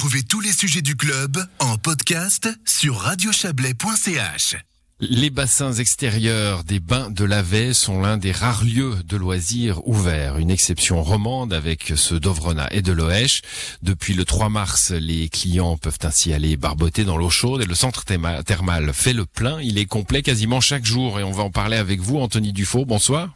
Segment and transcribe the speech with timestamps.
[0.00, 4.56] Retrouvez tous les sujets du club en podcast sur radiochablais.ch.
[5.00, 10.38] Les bassins extérieurs des bains de Lavey sont l'un des rares lieux de loisirs ouverts.
[10.38, 13.42] Une exception romande avec ceux d'Ovrona et de Loèche.
[13.82, 17.74] Depuis le 3 mars, les clients peuvent ainsi aller barboter dans l'eau chaude et le
[17.74, 19.60] centre thermal fait le plein.
[19.60, 22.86] Il est complet quasiment chaque jour et on va en parler avec vous, Anthony Dufaux.
[22.86, 23.34] Bonsoir.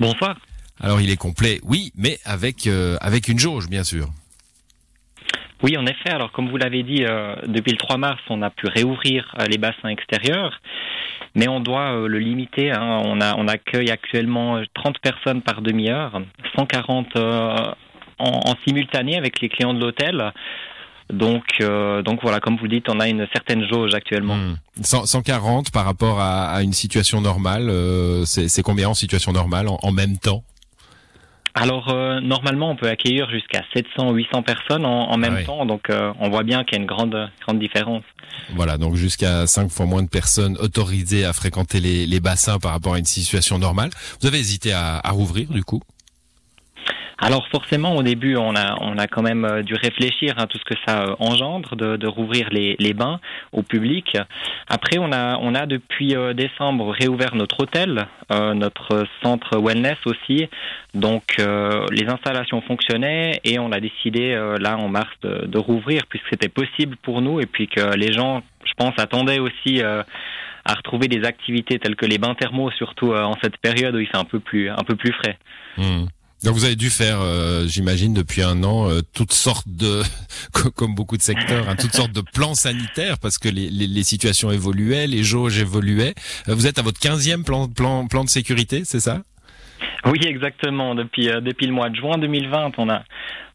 [0.00, 0.38] Bonsoir.
[0.80, 4.10] Alors il est complet, oui, mais avec euh, avec une jauge, bien sûr.
[5.62, 6.10] Oui, en effet.
[6.10, 9.46] Alors, comme vous l'avez dit, euh, depuis le 3 mars, on a pu réouvrir euh,
[9.46, 10.60] les bassins extérieurs,
[11.34, 12.70] mais on doit euh, le limiter.
[12.72, 13.00] Hein.
[13.04, 16.20] On, a, on accueille actuellement 30 personnes par demi-heure,
[16.56, 17.74] 140 en,
[18.18, 20.32] en, simultané avec les clients de l'hôtel.
[21.08, 24.36] Donc, donc voilà, comme vous le dites, on a une certaine jauge actuellement.
[24.82, 25.70] 140 hmm.
[25.70, 27.70] par rapport à, une situation normale,
[28.24, 30.42] c'est combien en situation normale en même temps?
[31.56, 35.88] Alors euh, normalement on peut accueillir jusqu'à 700 800 personnes en, même ah temps donc
[35.88, 38.02] euh, on voit bien qu'il y a une grande grande différence.
[38.54, 42.72] Voilà, donc jusqu'à 5 fois moins de personnes autorisées à fréquenter les, les, bassins par
[42.72, 43.90] rapport à une situation normale.
[44.20, 45.80] Vous avez hésité à, à rouvrir du coup?
[47.18, 50.58] Alors forcément, au début, on a, on a quand même euh, dû réfléchir à tout
[50.58, 53.20] ce que ça euh, engendre de, de rouvrir les, les, bains
[53.52, 54.18] au public.
[54.68, 60.48] Après, on a, on a depuis euh, décembre réouvert notre hôtel, notre centre wellness aussi.
[60.94, 66.26] Donc les installations fonctionnaient et on a décidé là en mars de, de rouvrir puisque
[66.30, 71.06] c'était possible pour nous et puis que les gens, je pense, attendaient aussi à retrouver
[71.06, 74.24] des activités telles que les bains thermaux, surtout en cette période où il fait un
[74.24, 75.38] peu plus, un peu plus frais.
[75.78, 76.06] Mmh.
[76.44, 80.02] Donc vous avez dû faire, euh, j'imagine, depuis un an, euh, toutes sortes de,
[80.76, 84.02] comme beaucoup de secteurs, hein, toutes sortes de plans sanitaires parce que les, les, les,
[84.02, 86.14] situations évoluaient, les jauges évoluaient.
[86.48, 89.22] Euh, vous êtes à votre 15e plan, plan, plan de sécurité, c'est ça?
[90.04, 90.94] Oui, exactement.
[90.94, 93.02] Depuis, depuis le mois de juin 2020, on a,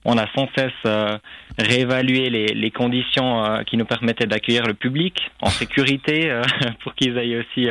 [0.05, 1.11] on a sans cesse
[1.57, 6.41] réévalué les, les conditions qui nous permettaient d'accueillir le public en sécurité
[6.83, 7.69] pour qu'ils aillent aussi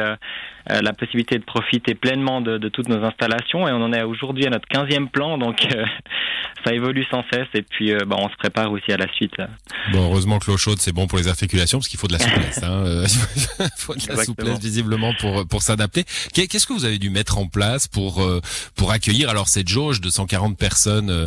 [0.71, 4.03] euh, la possibilité de profiter pleinement de, de, toutes nos installations et on en est
[4.03, 5.85] aujourd'hui à notre 15e plan donc euh,
[6.67, 9.33] ça évolue sans cesse et puis euh, bah, on se prépare aussi à la suite.
[9.91, 12.19] Bon, heureusement que l'eau chaude c'est bon pour les articulations parce qu'il faut de la
[12.19, 12.63] souplesse.
[12.63, 13.05] Hein.
[13.59, 16.05] il faut de la souplesse visiblement pour pour s'adapter.
[16.35, 18.23] Qu'est-ce que vous avez dû mettre en place pour
[18.77, 21.27] pour accueillir alors cette jauge de 140 personnes euh,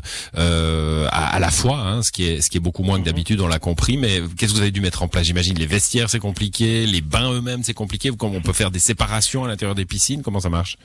[1.12, 3.06] à, à, la fois, hein, ce qui est ce qui est beaucoup moins que mhm.
[3.06, 3.98] d'habitude, on l'a compris.
[3.98, 5.26] Mais qu'est-ce que vous avez dû mettre en place?
[5.26, 8.09] J'imagine les vestiaires c'est compliqué, les bains eux-mêmes c'est compliqué.
[8.18, 10.22] Comment on peut faire des séparations à l'intérieur des piscines?
[10.22, 10.78] Comment ça marche?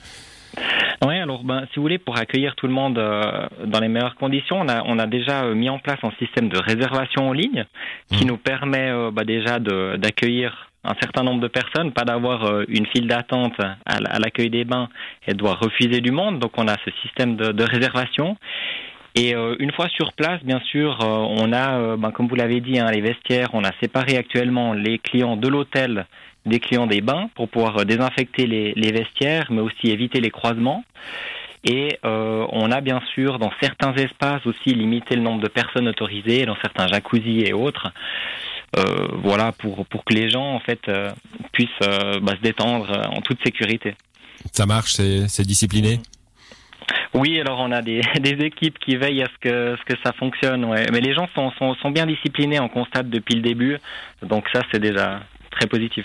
[1.07, 4.17] Oui, alors ben, si vous voulez, pour accueillir tout le monde euh, dans les meilleures
[4.17, 7.33] conditions, on a, on a déjà euh, mis en place un système de réservation en
[7.33, 7.67] ligne
[8.11, 8.29] qui mmh.
[8.29, 13.09] nous permet euh, bah, déjà d'accueillir un certain nombre de personnes, pas d'avoir une file
[13.09, 13.55] d'attente
[13.85, 14.89] à, l'accueil des bains
[15.27, 16.39] et de devoir refuser du monde.
[16.39, 18.37] Donc on a ce système de, de réservation.
[19.15, 22.91] Et une fois sur place, bien sûr, on a, ben, comme vous l'avez dit, hein,
[22.93, 26.07] les vestiaires, on a séparé actuellement les clients de l'hôtel
[26.49, 30.31] des clients des bains pour pouvoir euh, désinfecter les, les vestiaires, mais aussi éviter les
[30.31, 30.85] croisements.
[31.65, 35.89] Et euh, on a bien sûr dans certains espaces aussi limité le nombre de personnes
[35.89, 37.93] autorisées, dans certains jacuzzis et autres.
[38.77, 41.11] Euh, voilà pour pour que les gens en fait euh,
[41.53, 43.95] puissent euh, bah, se détendre en toute sécurité.
[44.53, 45.99] Ça marche, c'est discipliné?
[47.15, 50.13] Oui, alors on a des, des, équipes qui veillent à ce que ce que ça
[50.13, 50.87] fonctionne, ouais.
[50.93, 53.79] Mais les gens sont, sont, sont bien disciplinés, on constate depuis le début,
[54.23, 55.21] donc ça c'est déjà
[55.51, 56.05] très positif.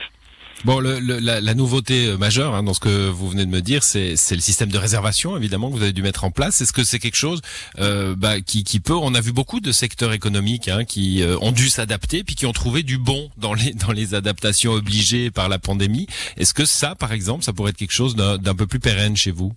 [0.66, 3.60] Bon, le, la, la, nouveauté euh, majeure hein, dans ce que vous venez de me
[3.60, 6.62] dire, c'est le système de réservation, évidemment, que vous avez dû mettre en place.
[6.62, 7.42] Est-ce que c'est quelque chose
[7.80, 11.38] euh, bah, qui, qui, peut On a vu beaucoup de secteurs économiques hein, qui euh,
[11.42, 15.32] ont dû s'adapter, puis qui ont trouvé du bon dans les dans les adaptations obligées
[15.32, 16.08] par la pandémie.
[16.38, 19.32] Est-ce que ça, par exemple, ça pourrait être quelque chose d'un peu plus pérenne chez
[19.32, 19.54] vous?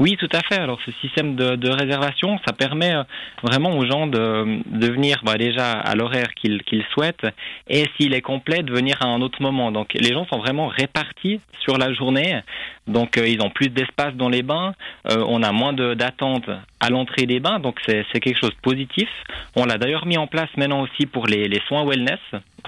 [0.00, 0.60] Oui, tout à fait.
[0.60, 3.02] Alors ce système de, réservation, ça permet euh,
[3.42, 7.26] vraiment aux gens de, venir bah, déjà à l'horaire qu'ils qu'ils souhaitent
[7.68, 9.72] et s'il est complet, de venir à un autre moment.
[9.72, 12.40] Donc les gens sont vraiment répartis sur la journée.
[12.86, 14.72] Donc euh, ils ont plus d'espace dans les bains.
[15.10, 16.48] Euh, on a moins d'attente
[16.78, 17.58] à l'entrée des bains.
[17.58, 19.08] Donc c'est quelque chose de positif.
[19.56, 22.20] On l'a d'ailleurs mis en place maintenant aussi pour les, les soins wellness.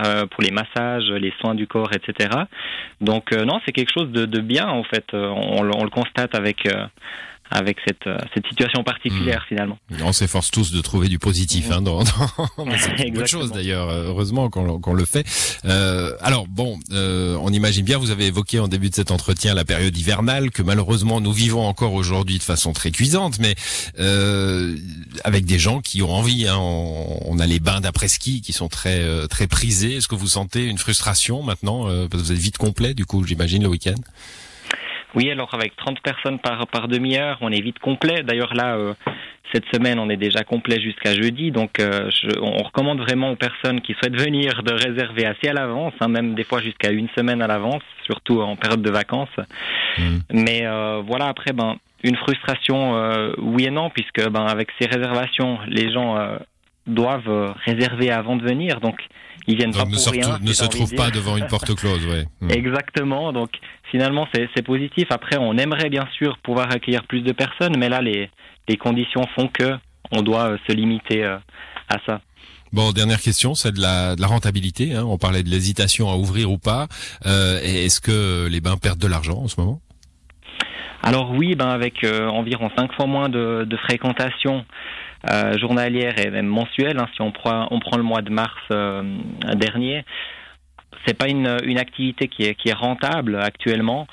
[0.04, 2.30] Euh, pour les massages, les soins du corps, etc.
[3.00, 5.04] Donc non, c'est quelque chose de, de, bien en fait.
[5.12, 6.66] On, on le constate avec
[7.50, 9.48] avec cette, euh, cette situation particulière hmm.
[9.48, 9.78] finalement.
[10.02, 12.66] On s'efforce tous de trouver du positif, hein, dans, dans...
[12.78, 15.26] c'est une bonne chose d'ailleurs, euh, heureusement qu'on le fait.
[15.64, 19.54] Euh, alors bon, euh, on imagine bien, vous avez évoqué en début de cet entretien
[19.54, 23.54] la période hivernale que malheureusement nous vivons encore aujourd'hui de façon très cuisante, mais
[23.98, 24.76] euh,
[25.24, 26.46] avec des gens qui ont envie.
[26.46, 29.96] Hein, on, on, a les bains d'après-ski qui sont très très prisés.
[29.96, 33.24] Est-ce que vous sentez une frustration maintenant parce que vous êtes vite complet du coup,
[33.24, 33.94] j'imagine le week-end?
[35.14, 38.22] Oui, alors avec 30 personnes par, par demi-heure, on est vite complet.
[38.22, 38.94] D'ailleurs là, euh,
[39.52, 41.50] cette semaine, on est déjà complet jusqu'à jeudi.
[41.50, 42.10] Donc euh,
[42.40, 46.34] on recommande vraiment aux personnes qui souhaitent venir de réserver assez à l'avance, hein, même
[46.34, 49.28] des fois jusqu'à une semaine à l'avance, surtout en période de vacances.
[49.98, 50.02] Mmh.
[50.32, 52.94] Mais euh, voilà, après, ben, une frustration,
[53.38, 56.16] oui et non, puisque ben, avec ces réservations, les gens
[56.94, 58.80] doivent réserver avant de venir.
[58.80, 58.96] Donc
[59.46, 60.38] ils viennent pas ne pour rien.
[60.40, 62.24] Ne se trouvent pas devant une porte close, ouais.
[62.40, 62.50] Hmm.
[62.50, 63.32] Exactement.
[63.32, 63.50] Donc
[63.90, 65.08] finalement, c'est positif.
[65.10, 68.30] Après, on aimerait bien sûr pouvoir accueillir plus de personnes, mais là, les,
[68.68, 69.72] les conditions font que
[70.12, 71.36] on doit euh, se limiter euh,
[71.88, 72.20] à ça.
[72.72, 74.94] Bon, dernière question, c'est de la, de la rentabilité.
[74.94, 75.04] Hein.
[75.04, 76.86] On parlait de l'hésitation à ouvrir ou pas.
[77.26, 79.80] Euh, Est-ce que les bains perdent de l'argent en ce moment?
[81.02, 84.62] Alors oui, ben avec euh, environ 5 fois moins de, de fréquentation, euh,
[85.58, 86.98] journalière et même mensuelle.
[86.98, 89.02] Hein, si on prend, on prend le mois de mars euh,
[89.54, 90.04] dernier,
[91.06, 94.06] c'est pas une, une activité qui est, qui est rentable actuellement.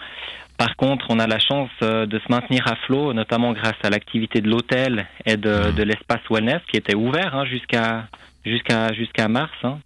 [0.57, 3.89] Par contre, on a la chance euh, de se maintenir à flot, notamment grâce à
[3.89, 5.75] l'activité de l'hôtel et de, mmh.
[5.75, 8.07] de l'espace wellness qui était ouvert hein, jusqu'à
[8.43, 9.51] jusqu'à jusqu'à mars.
[9.63, 9.79] Hein.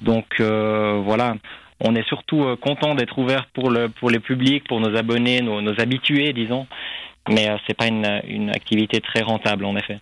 [0.00, 1.34] Donc euh, voilà,
[1.80, 5.60] on est surtout content d'être ouvert pour le pour les publics, pour nos abonnés, nos,
[5.60, 6.66] nos habitués, disons.
[7.28, 9.98] Mais euh, c'est pas une, une activité très rentable en effet.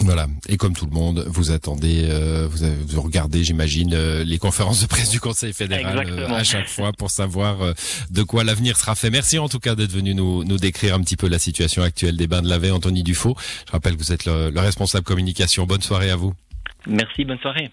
[0.00, 0.26] Voilà.
[0.48, 4.38] Et comme tout le monde, vous attendez, euh, vous, avez, vous, regardez, j'imagine, euh, les
[4.38, 7.74] conférences de presse du Conseil fédéral euh, à chaque fois pour savoir
[8.10, 9.10] de quoi l'avenir sera fait.
[9.10, 12.16] Merci en tout cas d'être venu nous, nous décrire un petit peu la situation actuelle
[12.16, 13.36] des bains de la Anthony Dufaux.
[13.66, 15.66] Je rappelle que vous êtes le, le responsable communication.
[15.66, 16.34] Bonne soirée à vous.
[16.86, 17.70] Merci, bonne soirée.